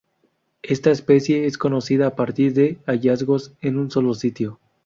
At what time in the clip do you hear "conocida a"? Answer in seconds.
1.59-2.15